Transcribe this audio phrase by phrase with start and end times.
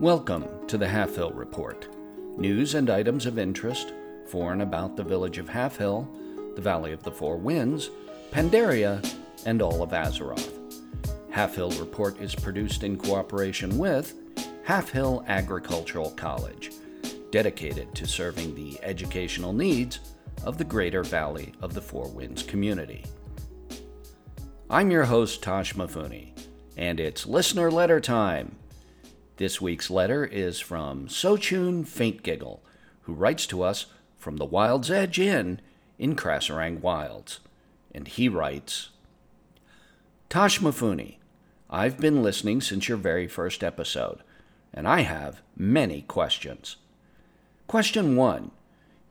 [0.00, 1.88] Welcome to the Half Hill Report.
[2.38, 3.92] News and items of interest
[4.28, 6.08] for and about the village of Half Hill,
[6.54, 7.90] the Valley of the Four Winds,
[8.30, 9.04] Pandaria,
[9.44, 10.52] and all of Azeroth.
[11.30, 14.14] Half Hill Report is produced in cooperation with
[14.62, 16.70] Half Hill Agricultural College,
[17.32, 19.98] dedicated to serving the educational needs
[20.44, 23.04] of the greater Valley of the Four Winds community.
[24.70, 26.38] I'm your host, Toshmifune,
[26.76, 28.54] and it's listener letter time.
[29.38, 32.58] This week's letter is from Sochun Faintgiggle,
[33.02, 35.60] who writes to us from the Wild's Edge Inn
[35.96, 37.38] in Krasarang Wilds.
[37.94, 38.88] And he writes
[40.28, 41.18] Toshmifune,
[41.70, 44.24] I've been listening since your very first episode,
[44.74, 46.74] and I have many questions.
[47.68, 48.50] Question 1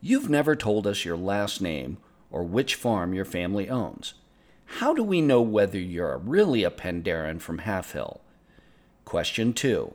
[0.02, 2.00] You've never told us your last name
[2.32, 4.16] or which farm your family owns.
[4.66, 8.20] How do we know whether you're really a Pandaren from Half Hill?
[9.06, 9.94] Question 2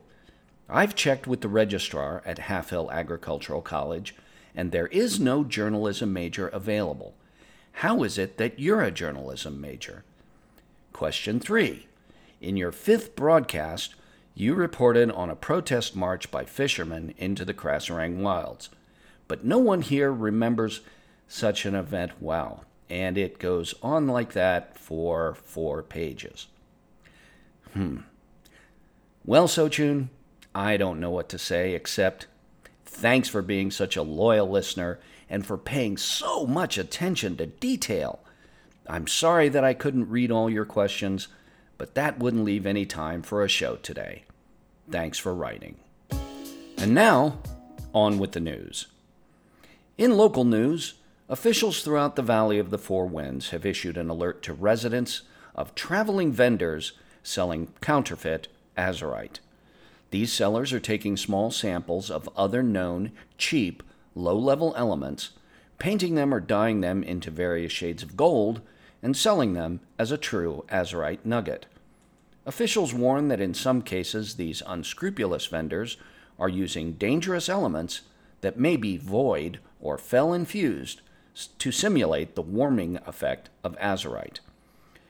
[0.72, 4.14] I've checked with the registrar at Half Hill Agricultural College,
[4.54, 7.14] and there is no journalism major available.
[7.72, 10.02] How is it that you're a journalism major?
[10.94, 11.86] Question 3.
[12.40, 13.94] In your fifth broadcast,
[14.34, 18.70] you reported on a protest march by fishermen into the Krasarang wilds.
[19.28, 20.80] But no one here remembers
[21.28, 26.46] such an event well, and it goes on like that for four pages.
[27.74, 27.98] Hmm.
[29.24, 30.08] Well, Sochun,
[30.54, 32.26] I don't know what to say except
[32.84, 38.20] thanks for being such a loyal listener and for paying so much attention to detail.
[38.86, 41.28] I'm sorry that I couldn't read all your questions,
[41.78, 44.24] but that wouldn't leave any time for a show today.
[44.90, 45.76] Thanks for writing.
[46.76, 47.38] And now,
[47.94, 48.88] on with the news.
[49.96, 50.94] In local news,
[51.28, 55.22] officials throughout the Valley of the Four Winds have issued an alert to residents
[55.54, 56.92] of traveling vendors
[57.22, 59.38] selling counterfeit azurite.
[60.12, 63.82] These sellers are taking small samples of other known, cheap,
[64.14, 65.30] low level elements,
[65.78, 68.60] painting them or dyeing them into various shades of gold,
[69.02, 71.64] and selling them as a true azurite nugget.
[72.44, 75.96] Officials warn that in some cases these unscrupulous vendors
[76.38, 78.02] are using dangerous elements
[78.42, 81.00] that may be void or fel infused
[81.58, 84.40] to simulate the warming effect of azurite.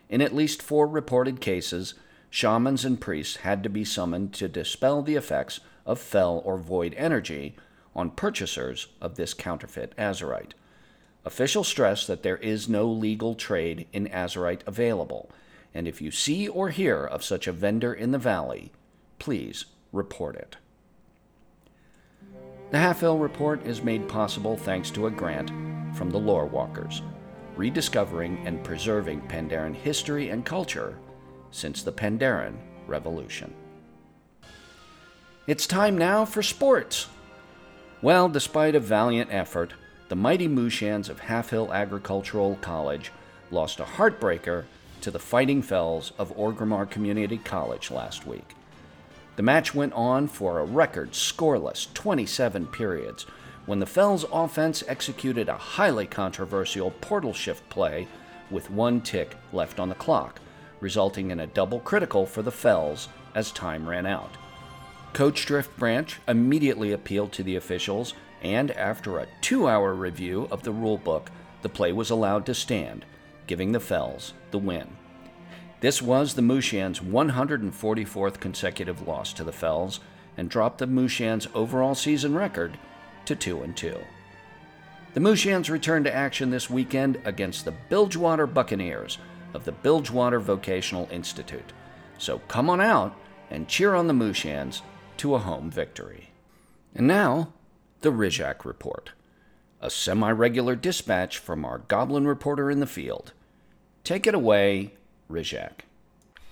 [0.08, 1.94] In at least four reported cases,
[2.32, 6.94] shamans and priests had to be summoned to dispel the effects of fel or void
[6.96, 7.54] energy
[7.94, 10.52] on purchasers of this counterfeit azurite.
[11.26, 15.30] Officials stress that there is no legal trade in azurite available,
[15.74, 18.72] and if you see or hear of such a vendor in the valley,
[19.18, 20.56] please report it.
[22.70, 25.50] The Half Hill Report is made possible thanks to a grant
[25.94, 27.02] from the Lore Walkers,
[27.56, 30.96] rediscovering and preserving Pandaren history and culture
[31.52, 32.56] since the Pandaren
[32.88, 33.54] Revolution.
[35.46, 37.06] It's time now for sports.
[38.00, 39.74] Well, despite a valiant effort,
[40.08, 43.12] the mighty Mooshans of Half Hill Agricultural College
[43.50, 44.64] lost a heartbreaker
[45.02, 48.54] to the Fighting Fells of Orgrimmar Community College last week.
[49.36, 53.24] The match went on for a record scoreless 27 periods
[53.66, 58.06] when the Fells offense executed a highly controversial portal shift play
[58.50, 60.40] with one tick left on the clock
[60.82, 64.32] resulting in a double critical for the Fells as time ran out.
[65.14, 70.62] Coach Drift Branch immediately appealed to the officials, and after a two hour review of
[70.62, 71.28] the rulebook,
[71.62, 73.04] the play was allowed to stand,
[73.46, 74.88] giving the Fells the win.
[75.80, 80.00] This was the Mooshans' 144th consecutive loss to the Fells
[80.36, 82.78] and dropped the Mooshans' overall season record
[83.26, 83.98] to 2 and 2.
[85.14, 89.18] The Mooshans return to action this weekend against the Bilgewater Buccaneers,
[89.54, 91.72] of the Bilgewater Vocational Institute.
[92.18, 93.16] So come on out
[93.50, 94.82] and cheer on the Mooshans
[95.18, 96.30] to a home victory.
[96.94, 97.52] And now,
[98.00, 99.12] the Rizhak Report,
[99.80, 103.32] a semi regular dispatch from our goblin reporter in the field.
[104.04, 104.94] Take it away,
[105.30, 105.84] Rizhak.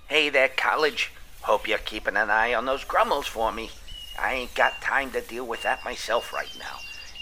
[0.08, 1.12] Hey there, college.
[1.42, 3.70] Hope you're keeping an eye on those grummles for me.
[4.18, 6.78] I ain't got time to deal with that myself right now.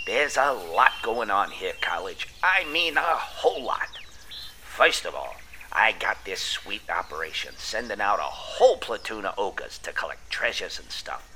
[0.06, 2.28] There's a lot going on here, college.
[2.42, 3.88] I mean, a whole lot.
[4.62, 5.36] First of all,
[5.73, 10.79] I got this sweet operation, sending out a whole platoon of ogres to collect treasures
[10.79, 11.29] and stuff.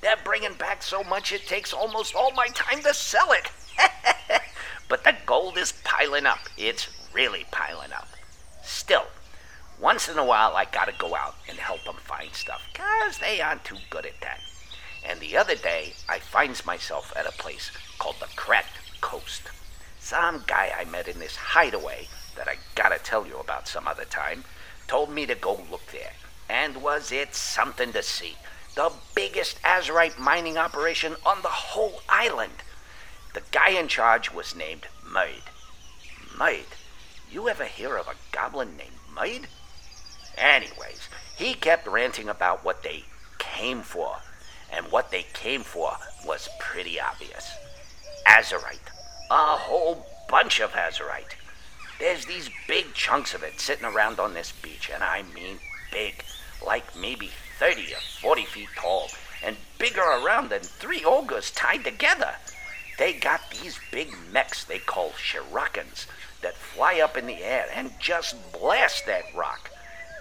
[0.00, 3.50] They're bringing back so much it takes almost all my time to sell it.
[4.88, 6.40] but the gold is piling up.
[6.56, 8.08] It's really piling up.
[8.62, 9.06] Still,
[9.80, 13.40] once in a while I gotta go out and help them find stuff, 'cause they
[13.40, 14.40] aren't too good at that.
[15.04, 19.42] And the other day, I finds myself at a place called the Cracked Coast.
[20.00, 24.04] Some guy I met in this hideaway that I gotta tell you about some other
[24.04, 24.44] time,
[24.86, 26.12] told me to go look there.
[26.50, 28.34] And was it something to see?
[28.76, 32.62] The biggest azurite mining operation on the whole island.
[33.32, 35.48] The guy in charge was named Merd.
[36.36, 36.66] Merd?
[37.32, 39.46] You ever hear of a goblin named Merd?
[40.36, 41.08] Anyways,
[41.38, 43.04] he kept ranting about what they
[43.38, 44.16] came for.
[44.70, 45.96] And what they came for
[46.26, 47.50] was pretty obvious.
[48.28, 48.92] Azurite.
[49.30, 51.36] A whole bunch of azurite.
[52.04, 55.58] There's these big chunks of it sitting around on this beach, and I mean
[55.90, 56.22] big,
[56.62, 59.08] like maybe 30 or 40 feet tall,
[59.42, 62.34] and bigger around than three ogres tied together.
[62.98, 66.06] They got these big mechs they call shurikens
[66.42, 69.70] that fly up in the air and just blast that rock.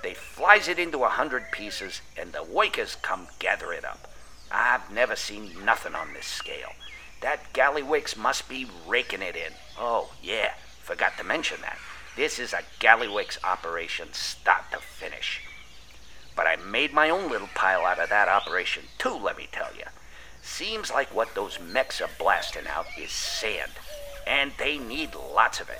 [0.03, 4.07] They flies it into a hundred pieces, and the wakers come gather it up.
[4.49, 6.71] I've never seen nothing on this scale.
[7.19, 9.51] That Gallywix must be raking it in.
[9.77, 10.53] Oh, yeah,
[10.83, 11.77] Forgot to mention that.
[12.17, 15.41] This is a Gallywix operation start to finish.
[16.35, 19.73] But I made my own little pile out of that operation, too, let me tell
[19.75, 19.85] you.
[20.41, 23.71] Seems like what those mechs are blasting out is sand,
[24.27, 25.79] and they need lots of it.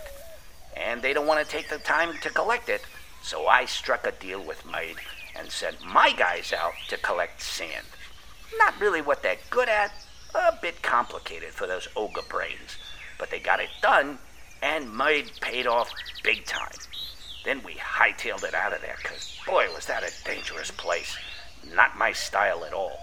[0.76, 2.82] And they don't want to take the time to collect it,
[3.22, 4.96] so I struck a deal with Merd
[5.36, 7.88] and sent my guys out to collect sand.
[8.58, 9.92] Not really what they're good at,
[10.34, 12.78] a bit complicated for those ogre brains,
[13.20, 14.20] but they got it done
[14.64, 15.92] and Merd paid off
[16.24, 16.72] big time.
[17.44, 21.18] Then we hightailed it out of there, because boy, was that a dangerous place.
[21.76, 22.98] Not my style at all.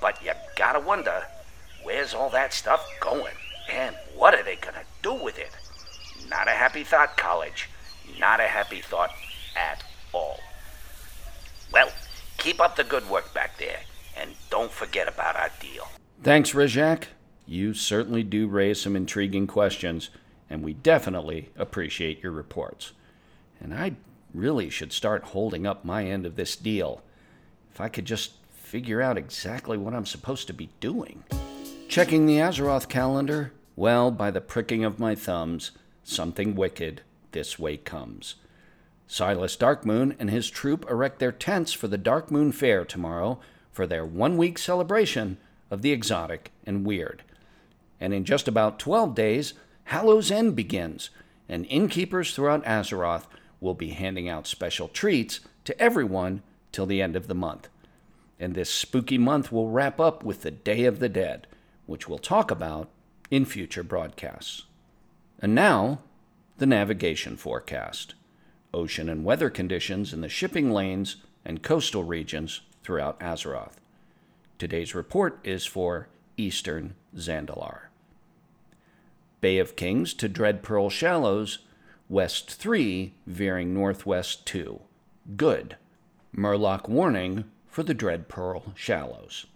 [0.00, 1.24] But you gotta wonder
[1.82, 3.34] where's all that stuff going?
[3.70, 5.50] And what are they gonna do with it?
[6.28, 7.70] Not a happy thought, college.
[8.18, 9.10] Not a happy thought
[9.56, 9.82] at
[10.12, 10.38] all.
[11.72, 11.90] Well,
[12.36, 13.80] keep up the good work back there,
[14.18, 15.88] and don't forget about our deal.
[16.22, 17.04] Thanks, Rizhak.
[17.46, 20.10] You certainly do raise some intriguing questions
[20.50, 22.92] and we definitely appreciate your reports.
[23.60, 23.94] And I
[24.34, 27.02] really should start holding up my end of this deal.
[27.72, 31.24] If I could just figure out exactly what I'm supposed to be doing.
[31.88, 35.70] Checking the Azeroth calendar, well, by the pricking of my thumbs,
[36.04, 37.02] something wicked
[37.32, 38.36] this way comes.
[39.06, 43.40] Silas Darkmoon and his troupe erect their tents for the Darkmoon Faire tomorrow
[43.72, 45.36] for their one week celebration
[45.68, 47.24] of the exotic and weird.
[47.98, 49.54] And in just about 12 days,
[49.90, 51.10] Hallows End begins,
[51.48, 53.24] and innkeepers throughout Azeroth
[53.60, 57.68] will be handing out special treats to everyone till the end of the month.
[58.38, 61.48] And this spooky month will wrap up with the Day of the Dead,
[61.86, 62.88] which we'll talk about
[63.32, 64.62] in future broadcasts.
[65.40, 65.98] And now,
[66.58, 68.14] the navigation forecast
[68.72, 73.74] ocean and weather conditions in the shipping lanes and coastal regions throughout Azeroth.
[74.56, 77.89] Today's report is for Eastern Zandalar.
[79.40, 81.60] Bay of Kings to Dread Pearl Shallows,
[82.08, 84.80] west 3, veering northwest 2.
[85.36, 85.76] Good.
[86.36, 89.46] Murloc warning for the Dread Pearl Shallows.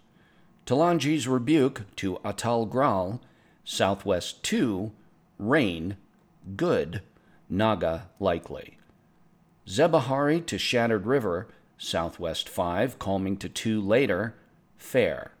[0.65, 3.21] Talanji's rebuke to Atal Gral,
[3.63, 4.91] southwest 2,
[5.37, 5.97] rain,
[6.55, 7.01] good,
[7.47, 8.77] Naga likely.
[9.67, 11.47] Zebahari to Shattered River,
[11.77, 14.33] southwest 5, calming to 2 later,
[14.77, 15.34] fair.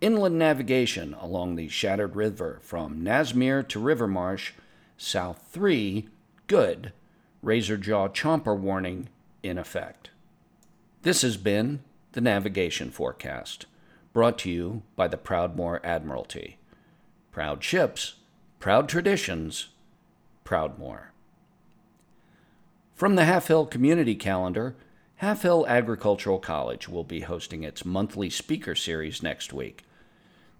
[0.00, 4.52] Inland navigation along the Shattered River from Nazmir to Rivermarsh,
[4.98, 6.08] South 3,
[6.46, 6.92] good.
[7.42, 9.08] Razorjaw Chomper warning
[9.42, 10.10] in effect.
[11.02, 11.80] This has been
[12.12, 13.66] the Navigation Forecast,
[14.12, 16.58] brought to you by the Proudmoore Admiralty.
[17.30, 18.14] Proud ships,
[18.58, 19.68] proud traditions,
[20.44, 21.08] Proudmoore.
[22.94, 24.74] From the Half Hill Community Calendar,
[25.20, 29.82] Half Hill Agricultural College will be hosting its monthly speaker series next week.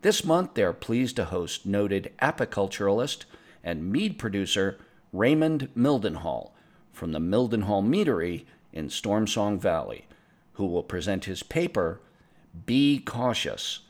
[0.01, 3.27] This month, they are pleased to host noted apiculturalist
[3.63, 4.79] and mead producer
[5.13, 6.53] Raymond Mildenhall
[6.91, 10.07] from the Mildenhall Meadery in Stormsong Valley,
[10.55, 12.01] who will present his paper,
[12.65, 13.81] Be Cautious,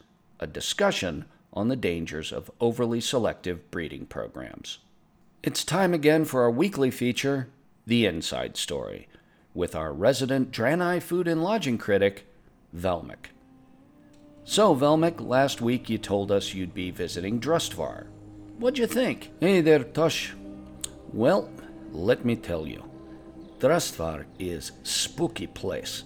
[0.40, 4.78] a discussion on the dangers of overly selective breeding programs.
[5.44, 7.46] It's time again for our weekly feature,
[7.86, 9.06] The Inside Story,
[9.56, 12.26] with our resident Draenei food and lodging critic,
[12.76, 13.30] Velmic.
[14.44, 18.06] So, Velmic, last week you told us you'd be visiting Drustvar.
[18.58, 19.30] What'd you think?
[19.40, 20.34] Hey there, Tosh.
[21.12, 21.50] Well,
[21.90, 22.84] let me tell you.
[23.58, 26.04] Drustvar is spooky place.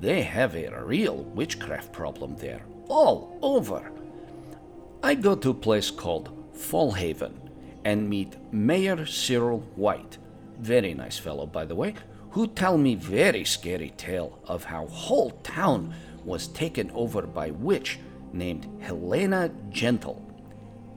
[0.00, 3.92] They have a real witchcraft problem there, all over.
[5.02, 7.34] I go to a place called Fallhaven
[7.84, 10.18] and meet Mayor Cyril White,
[10.58, 11.94] very nice fellow by the way,
[12.30, 15.94] who tell me very scary tale of how whole town
[16.24, 17.98] was taken over by witch
[18.32, 20.24] named Helena Gentle.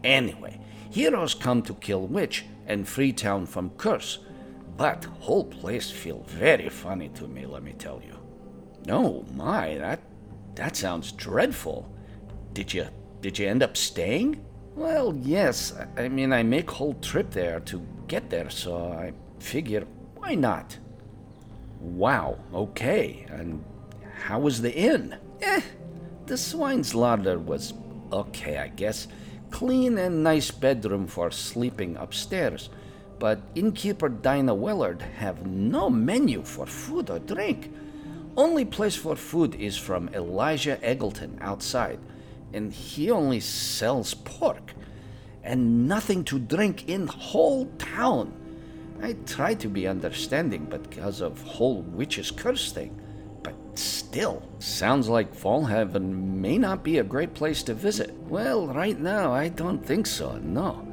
[0.03, 0.59] Anyway,
[0.89, 4.19] heroes come to kill witch and free town from curse,
[4.77, 8.17] but whole place feel very funny to me, let me tell you.
[8.89, 10.01] Oh my, that
[10.55, 11.89] that sounds dreadful.
[12.53, 12.87] Did you
[13.21, 14.43] did you end up staying?
[14.75, 15.73] Well, yes.
[15.97, 19.85] I mean, I make whole trip there to get there, so I figure
[20.15, 20.77] why not?
[21.81, 23.25] Wow, okay.
[23.29, 23.63] And
[24.23, 25.17] how was the inn?
[25.41, 25.61] Eh,
[26.27, 27.73] the swine's larder was
[28.11, 29.07] okay, I guess.
[29.49, 32.69] Clean and nice bedroom for sleeping upstairs.
[33.19, 37.73] But innkeeper Dinah Willard have no menu for food or drink.
[38.37, 41.99] Only place for food is from Elijah Eggleton outside,
[42.53, 44.73] and he only sells pork.
[45.43, 48.40] And nothing to drink in whole town.
[49.01, 52.99] I try to be understanding because of whole witch's curse thing.
[53.41, 58.13] But still, sounds like Fallhaven may not be a great place to visit.
[58.27, 60.87] Well, right now, I don't think so, no.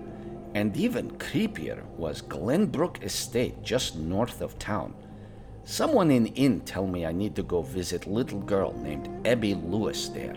[0.54, 4.94] And even creepier was Glenbrook Estate just north of town.
[5.64, 10.08] Someone in inn tell me I need to go visit little girl named Abby Lewis
[10.08, 10.36] there.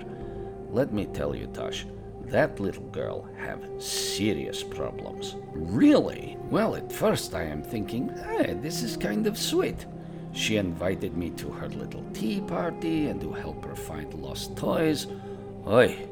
[0.69, 1.85] Let me tell you, Tosh,
[2.31, 5.35] that little girl have serious problems.
[5.53, 6.37] Really?
[6.49, 9.85] Well, at first I am thinking, hey, this is kind of sweet.
[10.33, 15.07] She invited me to her little tea party and to help her find lost toys.
[15.67, 16.07] Oi,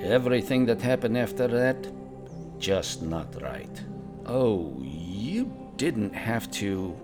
[0.00, 1.86] everything that happened after that,
[2.58, 3.80] just not right.
[4.26, 6.96] Oh, you didn't have to.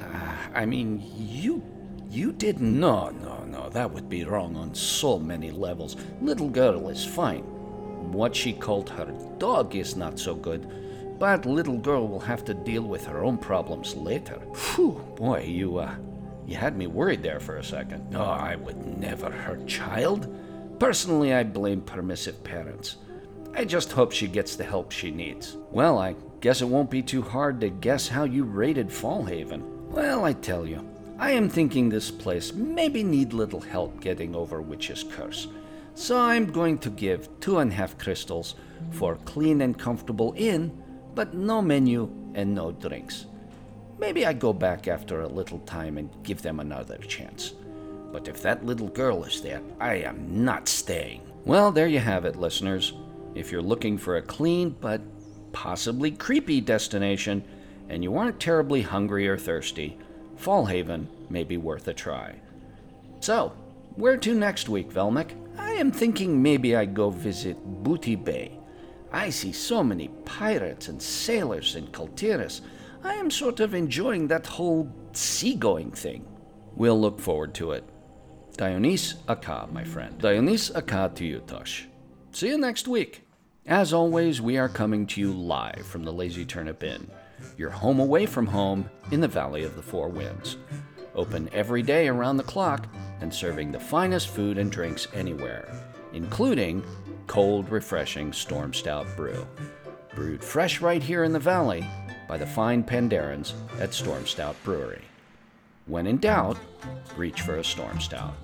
[0.00, 1.62] Uh, I mean, you.
[2.08, 2.80] You didn't.
[2.80, 5.96] No, no, no, that would be wrong on so many levels.
[6.20, 7.44] Little girl is fine.
[8.12, 10.68] What she called her dog is not so good,
[11.18, 14.40] but little girl will have to deal with her own problems later.
[14.54, 15.94] Phew, boy, you, uh,
[16.46, 18.10] you had me worried there for a second.
[18.10, 20.34] No, I would never hurt child.
[20.80, 22.96] Personally, I blame permissive parents.
[23.54, 25.56] I just hope she gets the help she needs.
[25.70, 29.62] Well, I guess it won't be too hard to guess how you rated Fallhaven.
[29.88, 30.88] Well, I tell you,
[31.18, 35.48] I am thinking this place maybe need little help getting over Witch's Curse.
[35.94, 38.54] So I'm going to give two and a half crystals
[38.90, 40.82] for clean and comfortable inn,
[41.14, 43.26] but no menu and no drinks.
[43.98, 47.52] Maybe I go back after a little time and give them another chance.
[48.12, 51.22] But if that little girl is there, I am not staying.
[51.44, 52.94] Well, there you have it, listeners.
[53.34, 55.00] If you're looking for a clean but
[55.52, 57.44] possibly creepy destination
[57.88, 59.98] and you aren't terribly hungry or thirsty,
[60.36, 62.36] Fallhaven may be worth a try.
[63.20, 63.52] So,
[63.96, 65.34] where to next week, Velmic?
[65.58, 68.58] I am thinking maybe I go visit Booty Bay.
[69.12, 72.62] I see so many pirates and sailors in Kul Tiras.
[73.02, 76.26] I am sort of enjoying that whole seagoing thing.
[76.74, 77.84] We'll look forward to it.
[78.56, 80.18] Dioniss aca, my friend.
[80.18, 81.88] Dioniss aca to you, Tosh.
[82.32, 83.22] See you next week.
[83.66, 87.10] As always, we are coming to you live from the Lazy Turnip Inn,
[87.56, 90.56] your home away from home in the Valley of the Four Winds.
[91.20, 92.86] Open every day around the clock
[93.20, 95.70] and serving the finest food and drinks anywhere,
[96.14, 96.82] including
[97.26, 99.46] cold, refreshing Storm Stout brew.
[100.14, 101.86] Brewed fresh right here in the valley
[102.26, 105.02] by the fine Pandarans at Storm Stout Brewery.
[105.84, 106.56] When in doubt,
[107.18, 108.34] reach for a Storm Stout.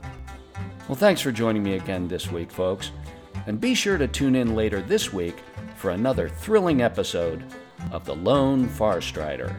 [0.86, 2.90] Well, thanks for joining me again this week, folks.
[3.46, 5.36] And be sure to tune in later this week
[5.76, 7.42] for another thrilling episode
[7.90, 9.56] of The Lone Farstrider.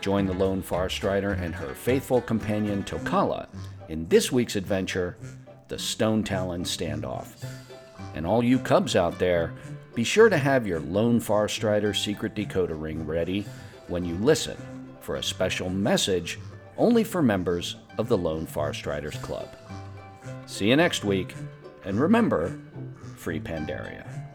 [0.00, 3.48] Join the Lone Farstrider and her faithful companion Tokala
[3.90, 5.18] in this week's adventure,
[5.68, 7.44] The Stone Talon Standoff.
[8.14, 9.52] And all you cubs out there,
[9.94, 13.44] be sure to have your Lone Farstrider secret decoder ring ready
[13.88, 14.56] when you listen
[15.00, 16.38] for a special message
[16.78, 19.48] only for members of the Lone Farstriders Club.
[20.46, 21.34] See you next week,
[21.84, 22.58] and remember,
[23.16, 24.29] free Pandaria.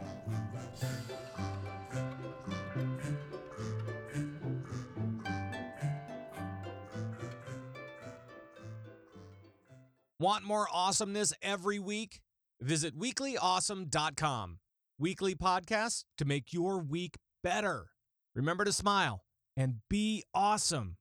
[10.25, 12.19] Want more awesomeness every week?
[12.59, 14.57] Visit weeklyawesome.com.
[14.97, 17.89] Weekly podcasts to make your week better.
[18.33, 19.21] Remember to smile
[19.55, 20.93] and be awesome.